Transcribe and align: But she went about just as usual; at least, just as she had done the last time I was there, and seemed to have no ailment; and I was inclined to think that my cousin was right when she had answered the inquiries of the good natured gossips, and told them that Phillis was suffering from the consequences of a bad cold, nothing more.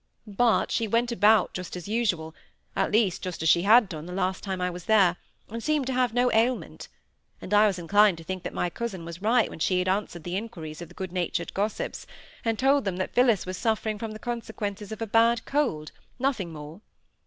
But 0.25 0.71
she 0.71 0.87
went 0.87 1.11
about 1.11 1.53
just 1.53 1.75
as 1.75 1.87
usual; 1.87 2.33
at 2.75 2.91
least, 2.91 3.21
just 3.21 3.43
as 3.43 3.49
she 3.49 3.61
had 3.61 3.87
done 3.87 4.07
the 4.07 4.13
last 4.13 4.43
time 4.43 4.59
I 4.59 4.71
was 4.71 4.85
there, 4.85 5.17
and 5.47 5.61
seemed 5.63 5.85
to 5.85 5.93
have 5.93 6.11
no 6.11 6.31
ailment; 6.31 6.87
and 7.39 7.53
I 7.53 7.67
was 7.67 7.77
inclined 7.77 8.17
to 8.17 8.23
think 8.23 8.41
that 8.41 8.51
my 8.51 8.71
cousin 8.71 9.05
was 9.05 9.21
right 9.21 9.47
when 9.47 9.59
she 9.59 9.77
had 9.77 9.87
answered 9.87 10.23
the 10.23 10.37
inquiries 10.37 10.81
of 10.81 10.87
the 10.87 10.95
good 10.95 11.11
natured 11.11 11.53
gossips, 11.53 12.07
and 12.43 12.57
told 12.57 12.83
them 12.83 12.97
that 12.97 13.13
Phillis 13.13 13.45
was 13.45 13.57
suffering 13.59 13.99
from 13.99 14.13
the 14.13 14.17
consequences 14.17 14.91
of 14.91 15.03
a 15.03 15.05
bad 15.05 15.45
cold, 15.45 15.91
nothing 16.17 16.51
more. 16.51 16.81